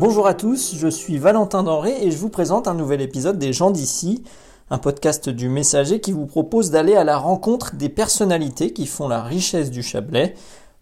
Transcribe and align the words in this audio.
Bonjour 0.00 0.28
à 0.28 0.34
tous, 0.34 0.76
je 0.76 0.86
suis 0.86 1.18
Valentin 1.18 1.64
Denré 1.64 1.92
et 2.00 2.12
je 2.12 2.18
vous 2.18 2.28
présente 2.28 2.68
un 2.68 2.74
nouvel 2.74 3.00
épisode 3.00 3.36
des 3.36 3.52
gens 3.52 3.72
d'ici, 3.72 4.22
un 4.70 4.78
podcast 4.78 5.28
du 5.28 5.48
Messager 5.48 5.98
qui 5.98 6.12
vous 6.12 6.26
propose 6.26 6.70
d'aller 6.70 6.94
à 6.94 7.02
la 7.02 7.18
rencontre 7.18 7.74
des 7.74 7.88
personnalités 7.88 8.72
qui 8.72 8.86
font 8.86 9.08
la 9.08 9.24
richesse 9.24 9.72
du 9.72 9.82
Chablais. 9.82 10.36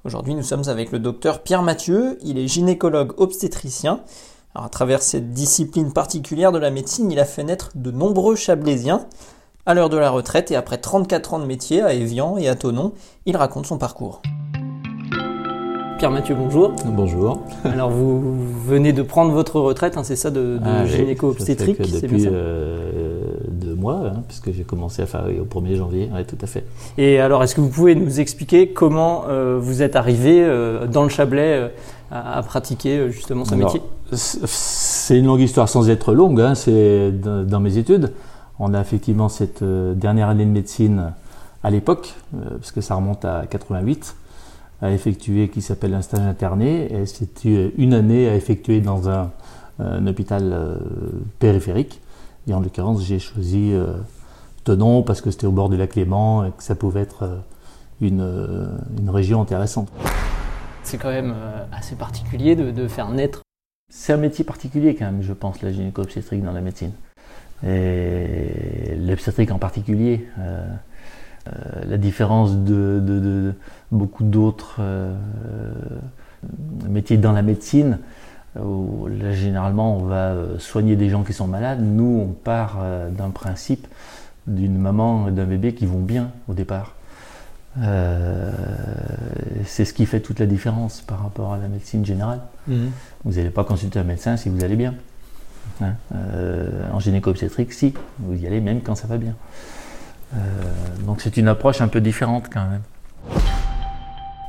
Aujourd'hui, 0.04 0.34
nous 0.34 0.42
sommes 0.42 0.68
avec 0.68 0.92
le 0.92 0.98
docteur 0.98 1.42
Pierre 1.42 1.62
Mathieu, 1.62 2.18
il 2.22 2.36
est 2.36 2.46
gynécologue 2.46 3.14
obstétricien. 3.16 4.02
Alors, 4.54 4.66
à 4.66 4.68
travers 4.68 5.00
cette 5.00 5.30
discipline 5.30 5.94
particulière 5.94 6.52
de 6.52 6.58
la 6.58 6.70
médecine, 6.70 7.10
il 7.10 7.18
a 7.18 7.24
fait 7.24 7.42
naître 7.42 7.70
de 7.74 7.90
nombreux 7.90 8.36
Chablaisiens. 8.36 9.06
À 9.64 9.72
l'heure 9.72 9.88
de 9.88 9.96
la 9.96 10.10
retraite 10.10 10.50
et 10.50 10.56
après 10.56 10.76
34 10.76 11.32
ans 11.32 11.38
de 11.38 11.46
métier 11.46 11.80
à 11.80 11.94
Évian 11.94 12.36
et 12.36 12.50
à 12.50 12.54
Tonon, 12.54 12.92
il 13.24 13.38
raconte 13.38 13.64
son 13.64 13.78
parcours. 13.78 14.20
Pierre 15.98 16.10
Mathieu, 16.10 16.34
bonjour. 16.34 16.72
Bonjour. 16.84 17.42
Alors 17.64 17.88
vous 17.90 18.22
venez 18.66 18.92
de 18.92 19.00
prendre 19.02 19.32
votre 19.32 19.60
retraite, 19.60 19.96
hein, 19.96 20.04
c'est 20.04 20.16
ça, 20.16 20.30
de, 20.30 20.58
de 20.58 20.60
Ah 20.62 20.84
gynéco-obstétrique 20.84 21.80
bien 21.80 22.00
Depuis 22.00 22.20
ça 22.20 22.28
euh, 22.28 23.32
deux 23.50 23.74
mois, 23.74 24.02
hein, 24.06 24.22
puisque 24.28 24.52
j'ai 24.52 24.62
commencé 24.64 25.00
à 25.00 25.06
faire 25.06 25.24
au 25.40 25.44
1er 25.44 25.76
janvier, 25.76 26.10
oui, 26.14 26.24
tout 26.26 26.36
à 26.42 26.46
fait. 26.46 26.64
Et 26.98 27.18
alors, 27.18 27.42
est-ce 27.42 27.54
que 27.54 27.62
vous 27.62 27.70
pouvez 27.70 27.94
nous 27.94 28.20
expliquer 28.20 28.68
comment 28.68 29.24
euh, 29.28 29.58
vous 29.58 29.80
êtes 29.82 29.96
arrivé 29.96 30.42
euh, 30.44 30.86
dans 30.86 31.02
le 31.02 31.08
Chablais 31.08 31.54
euh, 31.54 31.68
à, 32.10 32.38
à 32.38 32.42
pratiquer 32.42 33.10
justement 33.10 33.46
ce 33.46 33.54
Alors, 33.54 33.72
métier? 33.72 33.82
C'est 34.12 35.18
une 35.18 35.26
longue 35.26 35.40
histoire 35.40 35.68
sans 35.68 35.88
être 35.88 36.12
longue, 36.12 36.40
hein, 36.42 36.54
c'est 36.54 37.10
dans 37.10 37.42
dans 37.42 37.60
mes 37.60 37.78
études. 37.78 38.12
On 38.58 38.74
a 38.74 38.80
effectivement 38.80 39.30
cette 39.30 39.64
dernière 39.64 40.28
année 40.28 40.44
de 40.44 40.50
médecine 40.50 41.12
à 41.62 41.70
l'époque, 41.70 42.14
parce 42.32 42.70
que 42.70 42.80
ça 42.80 42.94
remonte 42.94 43.24
à 43.24 43.44
88, 43.50 44.14
à 44.82 44.90
effectuer 44.90 45.48
qui 45.48 45.62
s'appelle 45.62 45.94
un 45.94 46.02
stage 46.02 46.26
interné, 46.26 46.92
et 46.92 47.06
c'était 47.06 47.72
une 47.78 47.94
année 47.94 48.28
à 48.28 48.34
effectuer 48.34 48.80
dans 48.80 49.08
un, 49.08 49.30
un 49.78 50.06
hôpital 50.06 50.52
euh, 50.52 50.76
périphérique. 51.38 52.00
Et 52.46 52.54
en 52.54 52.60
l'occurrence, 52.60 53.02
j'ai 53.02 53.18
choisi 53.18 53.72
euh, 53.72 53.94
Tenon 54.64 55.02
parce 55.02 55.20
que 55.20 55.30
c'était 55.30 55.46
au 55.46 55.52
bord 55.52 55.68
du 55.68 55.76
lac 55.76 55.94
Léman 55.94 56.44
et 56.44 56.50
que 56.50 56.62
ça 56.62 56.74
pouvait 56.74 57.00
être 57.00 57.22
euh, 57.22 57.36
une, 58.00 58.20
euh, 58.20 58.66
une 58.98 59.10
région 59.10 59.40
intéressante. 59.40 59.88
C'est 60.82 60.98
quand 60.98 61.10
même 61.10 61.34
assez 61.72 61.96
particulier 61.96 62.54
de, 62.54 62.70
de 62.70 62.86
faire 62.86 63.08
naître. 63.08 63.42
C'est 63.92 64.12
un 64.12 64.18
métier 64.18 64.44
particulier 64.44 64.94
quand 64.94 65.06
même, 65.06 65.22
je 65.22 65.32
pense, 65.32 65.62
la 65.62 65.72
gynéco-obstétrique 65.72 66.44
dans 66.44 66.52
la 66.52 66.60
médecine. 66.60 66.92
Et 67.66 68.94
l'obstétrique 68.96 69.50
en 69.50 69.58
particulier. 69.58 70.26
Euh, 71.46 71.50
euh, 71.76 71.84
la 71.88 71.96
différence 71.96 72.52
de, 72.56 73.00
de- 73.04 73.20
de 73.20 73.52
beaucoup 73.92 74.24
d'autres 74.24 74.76
euh, 74.80 75.14
métiers 76.88 77.16
dans 77.16 77.32
la 77.32 77.42
médecine, 77.42 77.98
où 78.60 79.06
là, 79.08 79.32
généralement 79.32 79.96
on 79.96 80.04
va 80.04 80.30
euh, 80.30 80.58
soigner 80.58 80.96
des 80.96 81.08
gens 81.08 81.22
qui 81.22 81.32
sont 81.32 81.46
malades. 81.46 81.80
Nous, 81.82 82.26
on 82.28 82.32
part 82.32 82.78
euh, 82.82 83.10
d'un 83.10 83.30
principe 83.30 83.86
d'une 84.46 84.78
maman 84.78 85.28
et 85.28 85.32
d'un 85.32 85.44
bébé 85.44 85.74
qui 85.74 85.86
vont 85.86 86.00
bien 86.00 86.30
au 86.48 86.54
départ. 86.54 86.94
Euh, 87.82 88.50
c'est 89.66 89.84
ce 89.84 89.92
qui 89.92 90.06
fait 90.06 90.20
toute 90.20 90.38
la 90.40 90.46
différence 90.46 91.02
par 91.02 91.22
rapport 91.22 91.52
à 91.52 91.58
la 91.58 91.68
médecine 91.68 92.04
générale. 92.06 92.40
Vous 93.24 93.32
n'allez 93.32 93.50
pas 93.50 93.64
consulter 93.64 93.98
un 93.98 94.04
médecin 94.04 94.36
si 94.36 94.48
vous 94.48 94.64
allez 94.64 94.76
bien. 94.76 94.94
Hein, 95.82 95.94
euh, 96.14 96.70
en 96.92 97.00
gynéco-obstétrique, 97.00 97.72
si, 97.72 97.92
vous 98.20 98.34
y 98.34 98.46
allez 98.46 98.60
même 98.60 98.80
quand 98.80 98.94
ça 98.94 99.06
va 99.08 99.18
bien. 99.18 99.34
Euh, 100.34 100.38
donc 101.06 101.20
c'est 101.20 101.36
une 101.36 101.48
approche 101.48 101.80
un 101.80 101.88
peu 101.88 102.00
différente 102.00 102.44
quand 102.52 102.64
même. 102.68 102.82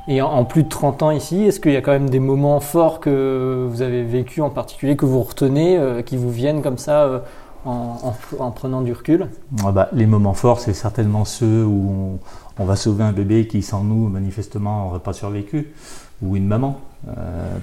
Et 0.09 0.21
en, 0.21 0.27
en 0.29 0.45
plus 0.45 0.63
de 0.63 0.69
30 0.69 1.03
ans 1.03 1.11
ici, 1.11 1.43
est-ce 1.43 1.59
qu'il 1.59 1.73
y 1.73 1.75
a 1.75 1.81
quand 1.81 1.91
même 1.91 2.09
des 2.09 2.19
moments 2.19 2.59
forts 2.61 2.99
que 3.01 3.67
vous 3.69 3.81
avez 3.81 4.03
vécu 4.03 4.41
en 4.41 4.49
particulier, 4.49 4.95
que 4.95 5.05
vous 5.05 5.21
retenez, 5.21 5.77
euh, 5.77 6.01
qui 6.01 6.15
vous 6.17 6.31
viennent 6.31 6.61
comme 6.61 6.77
ça 6.77 7.03
euh, 7.03 7.19
en, 7.65 7.97
en- 8.03 8.43
en 8.43 8.51
prenant 8.51 8.81
du 8.81 8.93
recul? 8.93 9.27
Ah 9.65 9.71
bah, 9.73 9.89
les 9.91 10.05
moments 10.05 10.33
forts, 10.33 10.61
c'est 10.61 10.73
certainement 10.73 11.25
ceux 11.25 11.65
où 11.65 12.19
on, 12.57 12.63
on 12.63 12.65
va 12.65 12.77
sauver 12.77 13.03
un 13.03 13.11
bébé 13.11 13.47
qui, 13.47 13.61
sans 13.61 13.83
nous, 13.83 14.07
manifestement, 14.07 14.85
n'aurait 14.85 14.99
pas 14.99 15.11
survécu, 15.13 15.73
ou 16.21 16.37
une 16.37 16.47
maman, 16.47 16.79
euh, 17.09 17.11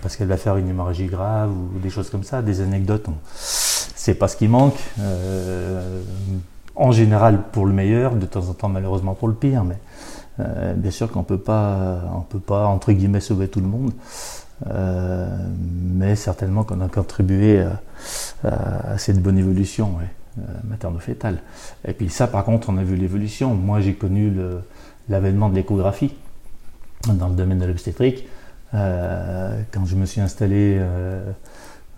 parce 0.02 0.16
qu'elle 0.16 0.28
va 0.28 0.36
faire 0.36 0.58
une 0.58 0.68
hémorragie 0.68 1.06
grave, 1.06 1.50
ou 1.50 1.78
des 1.78 1.88
choses 1.90 2.10
comme 2.10 2.24
ça, 2.24 2.42
des 2.42 2.60
anecdotes. 2.60 3.06
on- 3.08 3.14
C'est 3.34 4.14
pas 4.16 4.28
ce 4.28 4.36
qui 4.36 4.48
manque. 4.48 4.76
Euh, 6.76 6.82
en 6.82 6.92
général 6.92 7.42
pour 7.52 7.66
le 7.66 7.72
meilleur, 7.72 8.14
de 8.14 8.26
temps 8.26 8.48
en 8.48 8.54
temps 8.54 8.68
malheureusement 8.68 9.14
pour 9.14 9.28
le 9.28 9.34
pire, 9.34 9.64
mais 9.64 9.78
euh, 10.40 10.74
bien 10.74 10.90
sûr 10.90 11.10
qu'on 11.10 11.20
on 11.20 11.22
peut 11.24 11.38
pas 11.38 12.66
entre 12.66 12.92
guillemets 12.92 13.20
sauver 13.20 13.48
tout 13.48 13.60
le 13.60 13.66
monde, 13.66 13.92
euh, 14.70 15.28
mais 15.94 16.16
certainement 16.16 16.64
qu'on 16.64 16.80
a 16.80 16.88
contribué 16.88 17.60
à, 17.62 17.80
à- 18.48 18.98
cette 18.98 19.20
bonne 19.22 19.38
évolution 19.38 19.96
ouais, 19.98 20.08
euh, 20.38 20.42
materno-fétale. 20.64 21.38
Et 21.86 21.92
puis 21.92 22.08
ça, 22.08 22.26
par 22.26 22.44
contre, 22.44 22.70
on 22.70 22.76
a 22.78 22.82
vu 22.84 22.96
l'évolution. 22.96 23.54
Moi, 23.54 23.80
j'ai 23.80 23.94
connu 23.94 24.32
l'avènement 25.08 25.48
de 25.48 25.54
l'échographie 25.56 26.14
dans 27.06 27.28
le 27.28 27.34
domaine 27.34 27.58
de 27.58 27.66
l'obstétrique. 27.66 28.26
Euh, 28.74 29.60
quand 29.72 29.84
je 29.86 29.94
me 29.94 30.06
suis 30.06 30.20
installé 30.20 30.78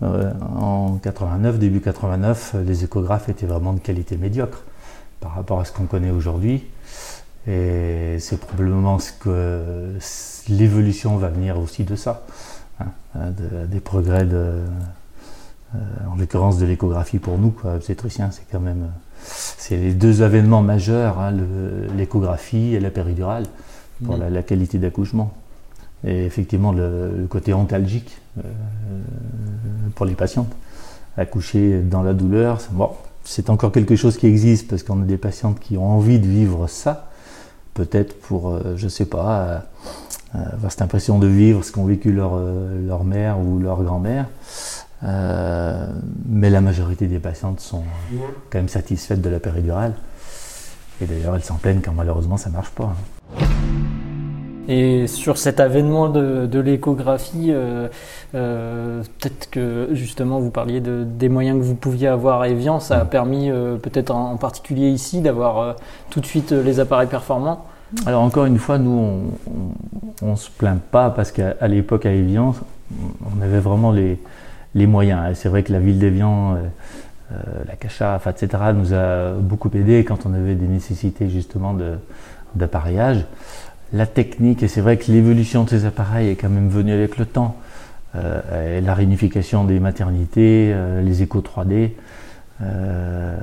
euh, 0.03 0.31
euh, 0.31 0.33
en 0.59 0.97
89, 1.01 1.57
début 1.59 1.81
89, 1.81 2.55
les 2.65 2.83
échographes 2.83 3.29
étaient 3.29 3.45
vraiment 3.47 3.73
de 3.73 3.79
qualité 3.79 4.17
médiocre 4.17 4.63
par 5.19 5.33
rapport 5.35 5.59
à 5.59 5.65
ce 5.65 5.71
qu'on 5.71 5.85
connaît 5.85 6.11
aujourd'hui. 6.11 6.63
Et 7.47 8.17
c'est 8.19 8.39
probablement 8.39 8.99
ce 8.99 9.11
que 9.13 9.93
l'évolution 10.49 11.17
va 11.17 11.29
venir 11.29 11.57
aussi 11.59 11.83
de 11.85 11.95
ça, 11.95 12.25
hein, 12.79 12.87
de- 13.15 13.65
des 13.65 13.79
progrès 13.79 14.25
de, 14.25 14.35
euh, 14.35 15.77
en 16.11 16.15
l'occurrence 16.17 16.57
de 16.57 16.65
l'échographie 16.65 17.19
pour 17.19 17.37
nous, 17.37 17.51
quoi, 17.51 17.75
obstétriciens, 17.75 18.31
c'est 18.31 18.45
quand 18.51 18.59
même, 18.59 18.87
c'est 19.23 19.77
les 19.77 19.93
deux 19.93 20.21
événements 20.23 20.61
majeurs, 20.61 21.19
hein, 21.19 21.33
l'échographie 21.95 22.75
et 22.75 22.79
la 22.79 22.89
péridurale 22.89 23.45
pour 24.05 24.15
la, 24.19 24.29
la 24.29 24.43
qualité 24.43 24.77
d'accouchement. 24.77 25.33
Et 26.05 26.25
effectivement, 26.25 26.71
le, 26.71 27.25
côté 27.29 27.53
antalgique 27.53 28.17
euh, 28.37 28.41
pour 29.95 30.05
les 30.05 30.13
patientes. 30.13 30.51
Accoucher 31.17 31.81
dans 31.81 32.03
la 32.03 32.13
douleur, 32.13 32.59
bon, 32.71 32.91
c'est 33.23 33.49
encore 33.49 33.71
quelque 33.71 33.95
chose 33.95 34.17
qui 34.17 34.27
existe 34.27 34.67
parce 34.69 34.83
qu'on 34.83 35.01
a 35.01 35.05
des 35.05 35.17
patientes 35.17 35.59
qui 35.59 35.77
ont 35.77 35.89
envie 35.89 36.19
de 36.19 36.27
vivre 36.27 36.67
ça. 36.67 37.09
Peut-être 37.73 38.19
pour, 38.19 38.49
euh, 38.49 38.75
je 38.75 38.87
sais 38.87 39.05
pas, 39.05 39.41
euh, 40.35 40.39
avoir 40.53 40.71
cette 40.71 40.83
impression 40.83 41.17
de 41.17 41.27
vivre 41.27 41.63
ce 41.63 41.71
qu'ont 41.71 41.85
vécu 41.85 42.11
leur, 42.11 42.39
leur 42.85 43.03
mère 43.03 43.39
ou 43.39 43.59
leur 43.59 43.83
grand-mère. 43.83 44.27
Mais 45.01 46.49
la 46.49 46.61
majorité 46.61 47.07
des 47.07 47.19
patientes 47.19 47.59
sont 47.59 47.83
quand 48.49 48.59
même 48.59 48.69
satisfaites 48.69 49.21
de 49.21 49.29
la 49.29 49.39
péridurale. 49.39 49.93
Et 51.01 51.05
d'ailleurs, 51.05 51.35
elles 51.35 51.43
s'en 51.43 51.55
plaignent 51.55 51.81
quand 51.81 51.93
malheureusement 51.93 52.37
ça 52.37 52.49
marche 52.49 52.71
pas. 52.71 52.95
hein. 53.39 53.46
Et 54.67 55.07
sur 55.07 55.37
cet 55.37 55.59
avènement 55.59 56.09
de, 56.09 56.45
de 56.45 56.59
l'échographie, 56.59 57.51
euh, 57.51 57.87
euh, 58.35 59.01
peut-être 59.19 59.49
que 59.49 59.89
justement 59.93 60.39
vous 60.39 60.51
parliez 60.51 60.81
de, 60.81 61.05
des 61.05 61.29
moyens 61.29 61.59
que 61.59 61.63
vous 61.63 61.75
pouviez 61.75 62.07
avoir 62.07 62.41
à 62.41 62.49
Evian, 62.49 62.79
ça 62.79 62.99
a 62.99 63.05
permis 63.05 63.49
euh, 63.49 63.77
peut-être 63.77 64.11
en, 64.11 64.33
en 64.33 64.37
particulier 64.37 64.89
ici 64.89 65.21
d'avoir 65.21 65.75
tout 66.09 66.19
de 66.19 66.25
suite 66.25 66.51
les 66.51 66.79
appareils 66.79 67.07
performants. 67.07 67.65
Alors 68.05 68.21
encore 68.21 68.45
une 68.45 68.57
fois, 68.57 68.77
nous, 68.77 69.23
on, 69.51 70.27
on 70.31 70.35
se 70.35 70.49
plaint 70.51 70.81
pas 70.81 71.09
parce 71.09 71.31
qu'à 71.31 71.67
l'époque 71.67 72.05
à 72.05 72.11
Evian, 72.11 72.53
on 72.91 73.41
avait 73.41 73.59
vraiment 73.59 73.91
les, 73.91 74.19
les 74.75 74.87
moyens. 74.87 75.31
Et 75.31 75.35
C'est 75.35 75.49
vrai 75.49 75.63
que 75.63 75.71
la 75.71 75.79
ville 75.79 75.99
d'Evian, 75.99 76.55
euh, 76.55 77.35
la 77.65 77.75
CACHAF, 77.75 78.27
etc., 78.27 78.63
nous 78.73 78.93
a 78.93 79.31
beaucoup 79.33 79.69
aidé 79.73 80.03
quand 80.03 80.25
on 80.25 80.33
avait 80.33 80.55
des 80.55 80.67
nécessités 80.67 81.29
justement 81.29 81.75
d'appareillage. 82.55 83.25
La 83.93 84.05
technique, 84.05 84.63
et 84.63 84.67
c'est 84.67 84.81
vrai 84.81 84.97
que 84.97 85.11
l'évolution 85.11 85.63
de 85.63 85.69
ces 85.69 85.85
appareils 85.85 86.29
est 86.29 86.35
quand 86.35 86.49
même 86.49 86.67
venue 86.67 86.91
avec 86.91 87.17
le 87.17 87.25
temps. 87.25 87.55
Euh, 88.15 88.81
la 88.81 88.93
réunification 88.93 89.63
des 89.63 89.79
maternités, 89.79 90.71
euh, 90.73 91.01
les 91.01 91.23
échos 91.23 91.41
3D. 91.41 91.91
Euh, 92.61 93.37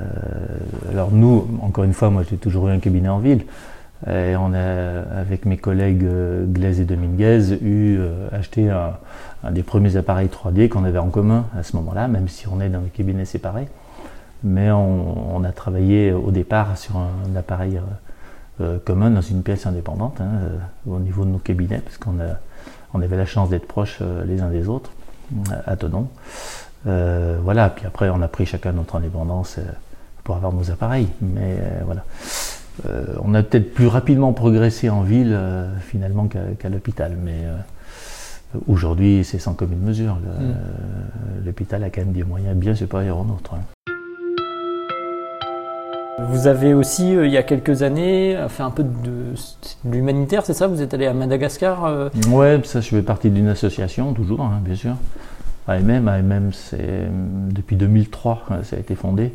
alors 0.91 1.13
nous, 1.13 1.47
encore 1.63 1.85
une 1.85 1.93
fois, 1.93 2.11
moi 2.11 2.25
j'ai 2.29 2.37
toujours 2.37 2.69
eu 2.69 2.73
un 2.73 2.79
cabinet 2.79 3.09
en 3.09 3.19
ville. 3.19 3.45
Et 4.07 4.37
on 4.37 4.53
a, 4.53 5.19
avec 5.19 5.47
mes 5.47 5.57
collègues 5.57 6.05
Glaise 6.53 6.79
et 6.79 6.85
Dominguez, 6.85 7.55
eu 7.63 8.01
acheté 8.33 8.69
un, 8.69 9.51
des 9.51 9.63
premiers 9.63 9.97
appareils 9.97 10.29
3D 10.29 10.69
qu'on 10.69 10.85
avait 10.85 10.99
en 10.99 11.09
commun 11.09 11.47
à 11.59 11.63
ce 11.63 11.75
moment-là, 11.77 12.07
même 12.07 12.29
si 12.29 12.47
on 12.49 12.61
est 12.61 12.69
dans 12.69 12.83
des 12.83 12.91
cabinets 12.91 13.25
séparés. 13.25 13.67
Mais 14.43 14.71
on 14.71 15.43
a 15.43 15.53
travaillé 15.53 16.13
au 16.13 16.33
départ 16.33 16.77
sur 16.77 16.99
un, 16.99 17.35
appareil 17.35 17.81
euh, 18.61 18.79
commun 18.79 19.11
dans 19.11 19.21
une 19.21 19.43
pièce 19.43 19.67
indépendante 19.67 20.21
hein, 20.21 20.29
euh, 20.43 20.59
au 20.87 21.01
niveau 21.01 21.25
de 21.25 21.31
nos 21.31 21.39
cabinets, 21.39 21.81
parce 21.81 21.99
qu'on 21.99 22.15
on 22.93 23.03
avait 23.03 23.17
la 23.17 23.27
chance 23.27 23.49
d'être 23.49 23.67
proches 23.67 23.99
euh, 24.01 24.25
les 24.25 24.43
uns 24.43 24.51
des 24.51 24.69
autres 24.69 24.93
à 25.67 25.75
Tonon. 25.75 26.09
Voilà, 26.85 27.71
puis 27.71 27.87
après 27.87 28.11
on 28.11 28.21
a 28.21 28.29
pris 28.29 28.47
chacun 28.47 28.73
notre 28.73 28.97
indépendance 28.97 29.59
pour 30.23 30.37
avoir 30.37 30.53
nos 30.53 30.71
appareils. 30.71 31.09
Mais 31.23 31.59
voilà. 31.87 32.05
On 33.23 33.33
a 33.33 33.43
peut-être 33.43 33.73
plus 33.73 33.87
rapidement 33.87 34.35
progressé 34.35 34.91
en 34.91 35.01
ville 35.01 35.37
finalement 35.81 36.29
qu'à 36.29 36.69
l'hôpital. 36.69 37.17
Mais 37.21 37.47
Aujourd'hui, 38.69 39.25
c'est 39.25 39.39
sans 39.39 39.55
commune 39.55 39.81
mesure. 39.81 40.17
Mm. 40.17 41.47
L'hôpital 41.47 41.83
a 41.83 41.91
quand 41.91 42.03
même 42.03 42.13
des 42.13 42.23
moyens 42.23 42.55
bien 42.55 42.75
supérieurs 42.75 43.19
aux 43.19 43.25
nôtres. 43.25 43.55
Vous 46.19 46.47
avez 46.47 46.75
aussi, 46.75 47.17
euh, 47.17 47.27
il 47.27 47.33
y 47.33 47.37
a 47.37 47.43
quelques 47.43 47.83
années, 47.83 48.39
fait 48.49 48.63
un 48.63 48.71
peu 48.71 48.85
de, 48.85 49.35
l'humanitaire, 49.85 50.47
c'est 50.47 50.55
ça? 50.55 50.69
Vous 50.69 50.81
êtes 50.81 50.95
allé 50.95 51.07
à 51.07 51.13
Madagascar 51.13 51.87
euh? 51.87 52.09
Ouais, 52.29 52.61
ça, 52.63 52.81
je 52.81 52.89
fais 52.89 53.03
partie 53.03 53.31
d'une 53.31 53.49
association, 53.49 54.13
toujours, 54.13 54.41
hein, 54.43 54.61
bien 54.65 54.77
sûr. 54.77 54.95
AMM, 55.67 56.07
AMM, 56.07 56.53
c'est 56.53 57.09
depuis 57.51 57.75
2003, 57.75 58.45
hein, 58.51 58.57
ça 58.63 58.77
a 58.77 58.79
été 58.79 58.95
fondé. 58.95 59.33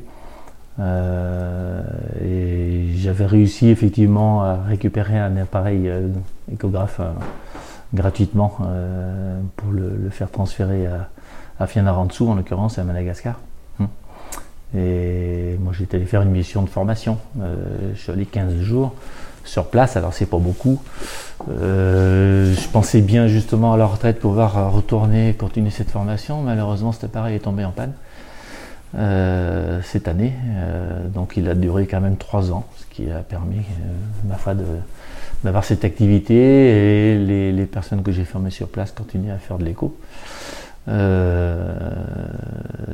Euh, 0.80 1.81
et 2.24 2.94
j'avais 2.96 3.25
réussi 3.25 3.68
effectivement 3.68 4.44
à 4.44 4.56
récupérer 4.56 5.20
un 5.20 5.36
appareil 5.36 5.92
échographe 6.54 7.02
gratuitement 7.94 8.58
pour 9.58 9.72
le, 9.74 10.10
faire 10.12 10.32
transférer 10.32 10.88
à, 10.88 11.10
à 11.60 11.68
en 11.92 12.36
l'occurrence, 12.36 12.80
à 12.80 12.84
Madagascar. 12.86 13.40
Et 14.77 15.57
moi, 15.60 15.74
j'étais 15.77 15.98
allé 15.98 16.06
faire 16.06 16.21
une 16.21 16.31
mission 16.31 16.62
de 16.62 16.69
formation. 16.69 17.18
Euh, 17.42 17.56
je 17.95 18.00
suis 18.00 18.12
allé 18.12 18.25
15 18.25 18.60
jours 18.60 18.94
sur 19.44 19.66
place, 19.69 19.98
alors 19.98 20.13
c'est 20.13 20.27
pas 20.27 20.38
beaucoup. 20.38 20.80
Euh, 21.50 22.54
je 22.54 22.68
pensais 22.68 23.01
bien 23.01 23.27
justement 23.27 23.74
à 23.74 23.77
la 23.77 23.86
retraite 23.86 24.19
pouvoir 24.19 24.71
retourner, 24.71 25.33
continuer 25.33 25.71
cette 25.71 25.89
formation. 25.89 26.42
Malheureusement, 26.44 26.92
cet 26.92 27.06
appareil 27.06 27.36
est 27.36 27.39
tombé 27.39 27.66
en 27.66 27.71
panne 27.71 27.94
euh, 28.95 29.80
cette 29.83 30.07
année. 30.07 30.33
donc 31.13 31.33
il 31.36 31.50
a 31.50 31.56
duré 31.56 31.88
quand 31.88 32.01
même 32.01 32.18
3 32.18 32.51
ans, 32.51 32.65
ce 32.77 32.95
qui 32.95 33.10
a 33.10 33.19
permis, 33.19 33.62
ma 34.27 34.36
foi, 34.36 34.54
d'avoir 35.44 35.63
cette 35.63 35.83
activité 35.83 36.36
et 36.36 37.18
les, 37.18 37.65
personnes 37.65 38.04
que 38.04 38.12
j'ai 38.12 38.25
formées 38.25 38.51
sur 38.51 38.68
place 38.68 38.92
continuent 38.92 39.31
à 39.31 39.38
faire 39.38 39.57
de 39.57 39.65
l'écho. 39.65 39.95
Euh, 40.89 41.74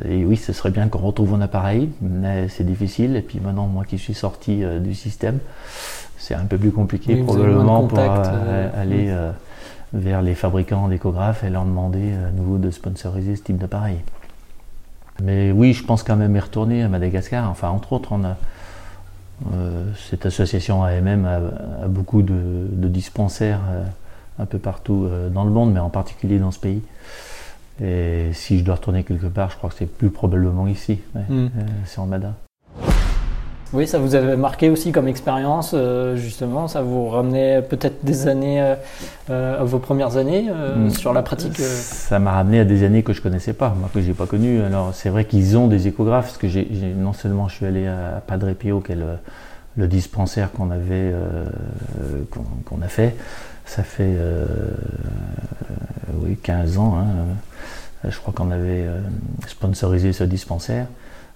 et 0.03 0.25
oui, 0.25 0.35
ce 0.37 0.53
serait 0.53 0.71
bien 0.71 0.87
qu'on 0.87 0.99
retrouve 0.99 1.33
un 1.33 1.41
appareil, 1.41 1.89
mais 2.01 2.47
c'est 2.49 2.63
difficile. 2.63 3.15
Et 3.15 3.21
puis 3.21 3.39
maintenant, 3.39 3.67
moi 3.67 3.85
qui 3.85 3.97
suis 3.97 4.13
sorti 4.13 4.63
euh, 4.63 4.79
du 4.79 4.93
système, 4.93 5.39
c'est 6.17 6.33
un 6.33 6.45
peu 6.45 6.57
plus 6.57 6.71
compliqué 6.71 7.15
probablement 7.17 7.85
pour 7.87 7.99
euh, 7.99 8.69
aller 8.75 9.13
vers 9.93 10.21
les 10.21 10.33
fabricants 10.33 10.87
d'échographes 10.87 11.43
et 11.43 11.49
leur 11.49 11.65
demander 11.65 12.13
à 12.13 12.31
nouveau 12.31 12.57
de 12.57 12.71
sponsoriser 12.71 13.35
ce 13.35 13.43
type 13.43 13.57
d'appareil. 13.57 13.99
Mais 15.23 15.51
oui, 15.51 15.73
je 15.73 15.83
pense 15.83 16.03
quand 16.03 16.15
même 16.15 16.35
y 16.35 16.39
retourner 16.39 16.83
à 16.83 16.89
Madagascar. 16.89 17.49
Enfin, 17.49 17.69
entre 17.69 17.93
autres, 17.93 18.11
on 18.11 18.23
a, 18.25 18.35
cette 20.09 20.25
association 20.25 20.83
AMM 20.83 21.25
a, 21.25 21.87
beaucoup 21.87 22.21
de, 22.21 22.67
de 22.71 22.87
dispensaires 22.87 23.61
un 24.39 24.45
peu 24.45 24.57
partout 24.57 25.07
dans 25.31 25.43
le 25.43 25.51
monde, 25.51 25.73
mais 25.73 25.79
en 25.79 25.89
particulier 25.89 26.39
dans 26.39 26.51
ce 26.51 26.59
pays. 26.59 26.81
Et 27.81 28.29
si 28.31 28.59
je 28.59 28.63
dois 28.63 28.75
retourner 28.75 29.03
quelque 29.03 29.27
part, 29.27 29.49
je 29.51 29.57
crois 29.57 29.69
que 29.69 29.75
c'est 29.77 29.85
plus 29.85 30.09
probablement 30.09 30.67
ici. 30.67 30.99
Hmm. 31.13 31.45
Euh, 31.45 31.47
c'est 31.85 31.99
en 31.99 32.05
Mada. 32.05 32.33
Oui, 33.73 33.87
ça 33.87 33.99
vous 33.99 34.15
avait 34.15 34.37
marqué 34.37 34.69
aussi 34.69 34.93
comme 34.93 35.09
expérience, 35.09 35.71
euh, 35.73 36.15
justement. 36.15 36.69
Ça 36.69 36.81
vous 36.81 37.09
ramenait 37.09 37.61
peut-être 37.61 38.05
des 38.05 38.29
années, 38.29 38.75
euh, 39.29 39.59
à 39.59 39.63
vos 39.65 39.79
premières 39.79 40.15
années 40.15 40.49
hmm. 40.49 40.89
sur 40.91 41.11
la 41.11 41.23
pratique 41.23 41.57
Ça 41.57 42.19
m'a 42.19 42.31
ramené 42.31 42.61
à 42.61 42.65
des 42.65 42.83
années 42.83 43.03
que 43.03 43.11
je 43.11 43.21
connaissais 43.21 43.53
pas, 43.53 43.75
moi 43.77 43.89
que 43.93 43.99
j'ai 43.99 44.13
pas 44.13 44.27
connues. 44.27 44.61
Alors 44.61 44.93
c'est 44.93 45.09
vrai 45.09 45.25
qu'ils 45.25 45.57
ont 45.57 45.67
des 45.67 45.87
échographes, 45.87 46.27
parce 46.27 46.37
que 46.37 46.47
j'ai, 46.47 46.65
non 46.95 47.11
seulement 47.11 47.49
je 47.49 47.55
suis 47.55 47.65
allé 47.65 47.87
à 47.87 48.21
Padre 48.25 48.53
Pio, 48.53 48.79
qui 48.79 48.93
est 48.93 48.97
le, 49.75 49.87
dispensaire 49.87 50.53
qu'on 50.53 50.71
avait, 50.71 51.13
qu'on, 52.65 52.81
a 52.81 52.87
fait. 52.87 53.13
Ça 53.65 53.83
fait 53.83 54.15
oui, 56.25 56.37
15 56.41 56.77
ans. 56.77 56.97
Hein. 56.97 57.05
Euh, 58.05 58.09
je 58.09 58.19
crois 58.19 58.33
qu'on 58.33 58.51
avait 58.51 58.85
euh, 58.85 58.99
sponsorisé 59.47 60.13
ce 60.13 60.23
dispensaire 60.23 60.87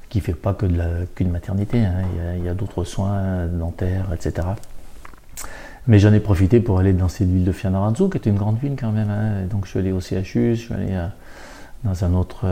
qui 0.09 0.19
ne 0.19 0.23
fait 0.23 0.33
pas 0.33 0.53
que 0.53 0.65
de 0.65 1.05
qu'une 1.15 1.29
maternité. 1.29 1.79
Hein. 1.79 2.01
Il 2.37 2.43
y 2.43 2.49
a, 2.49 2.53
d'autres 2.55 2.83
soins 2.83 3.45
dentaires, 3.45 4.07
etc. 4.11 4.47
Mais 5.87 5.99
j'en 5.99 6.11
ai 6.13 6.19
profité 6.19 6.59
pour 6.59 6.79
aller 6.79 6.93
dans 6.93 7.09
cette 7.09 7.29
ville 7.29 7.45
de 7.45 7.51
Fianarantsoa, 7.51 8.09
qui 8.09 8.17
est 8.17 8.25
une 8.25 8.35
grande 8.35 8.57
ville 8.59 8.75
quand 8.79 8.91
même. 8.91 9.09
Hein. 9.09 9.45
Donc 9.51 9.65
je 9.65 9.71
suis 9.71 9.79
allé 9.79 9.91
au 9.91 9.99
CHU, 9.99 10.55
je 10.55 10.61
suis 10.61 10.73
allé 10.73 10.87
euh, 10.91 11.05
dans 11.83 12.03
un 12.03 12.13
autre 12.15 12.45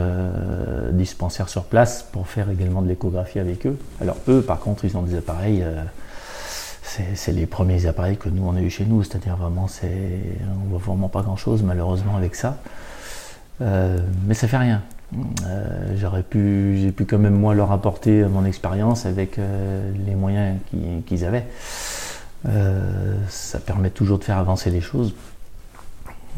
dispensaire 0.92 1.50
sur 1.50 1.64
place 1.64 2.02
pour 2.02 2.28
faire 2.28 2.48
également 2.48 2.80
de 2.80 2.88
l'échographie 2.88 3.40
avec 3.40 3.66
eux. 3.66 3.76
Alors 4.00 4.16
eux, 4.28 4.40
par 4.40 4.60
contre, 4.60 4.84
ils 4.86 4.96
ont 4.96 5.02
des 5.02 5.16
appareils. 5.16 5.62
C'est 7.14 7.32
les 7.32 7.46
premiers 7.46 7.86
appareils 7.86 8.16
que 8.16 8.28
nous 8.28 8.42
on 8.46 8.56
a 8.56 8.60
eu 8.60 8.70
chez 8.70 8.84
nous, 8.84 9.02
c'est-à-dire 9.02 9.36
vraiment, 9.36 9.66
on 9.82 10.68
voit 10.68 10.78
vraiment 10.78 11.08
pas 11.08 11.22
grand-chose 11.22 11.62
malheureusement 11.62 12.16
avec 12.16 12.34
ça. 12.34 12.58
Euh, 13.60 13.98
mais 14.26 14.34
ça 14.34 14.48
fait 14.48 14.56
rien. 14.56 14.82
Euh, 15.46 15.94
j'aurais 15.96 16.22
pu, 16.22 16.78
j'ai 16.80 16.92
pu 16.92 17.06
quand 17.06 17.18
même 17.18 17.34
moi 17.34 17.54
leur 17.54 17.72
apporter 17.72 18.24
mon 18.24 18.44
expérience 18.44 19.06
avec 19.06 19.38
euh, 19.38 19.90
les 20.06 20.14
moyens 20.14 20.58
qu'ils 21.06 21.24
avaient. 21.24 21.46
ça 23.28 23.58
permet 23.58 23.90
toujours 23.90 24.18
de 24.18 24.24
faire 24.24 24.38
avancer 24.38 24.70
les 24.70 24.80
choses. 24.80 25.14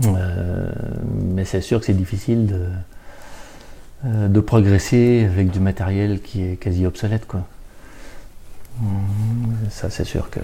mais 0.03 1.45
c'est 1.45 1.61
sûr 1.61 1.81
que 1.81 1.87
c'est 1.87 1.95
difficile 1.95 2.47
de, 2.47 4.29
de 4.29 4.41
progresser 4.41 5.29
avec 5.31 5.51
du 5.51 5.61
matériel 5.61 6.21
qui 6.23 6.43
est 6.43 6.57
quasi 6.57 6.87
obsolète. 6.87 7.27
Quoi. 7.27 7.45
Ça, 9.71 9.91
c'est 9.91 10.05
sûr 10.05 10.31
que 10.31 10.41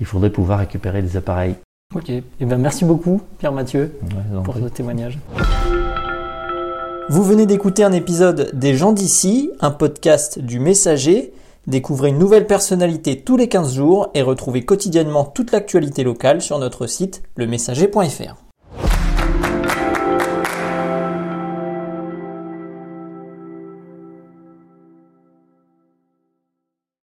il 0.00 0.06
faudrait 0.06 0.30
pouvoir 0.30 0.60
récupérer 0.60 1.02
des 1.02 1.16
appareils 1.16 1.54
Ok, 1.94 2.10
et 2.10 2.22
eh 2.40 2.44
ben 2.44 2.58
merci 2.58 2.84
beaucoup 2.84 3.22
Pierre 3.38 3.52
Mathieu 3.52 3.98
pour 4.44 4.54
ce 4.54 4.68
témoignage. 4.68 5.18
Vous 7.08 7.22
venez 7.22 7.46
d'écouter 7.46 7.82
un 7.82 7.92
épisode 7.92 8.50
des 8.52 8.76
gens 8.76 8.92
d'ici, 8.92 9.50
un 9.60 9.70
podcast 9.70 10.38
du 10.38 10.60
Messager. 10.60 11.32
Découvrez 11.66 12.10
une 12.10 12.18
nouvelle 12.18 12.46
personnalité 12.46 13.22
tous 13.22 13.38
les 13.38 13.48
15 13.48 13.74
jours 13.74 14.10
et 14.12 14.20
retrouvez 14.20 14.66
quotidiennement 14.66 15.24
toute 15.24 15.50
l'actualité 15.50 16.04
locale 16.04 16.42
sur 16.42 16.58
notre 16.58 16.86
site 16.86 17.22
lemessager.fr. 17.36 18.47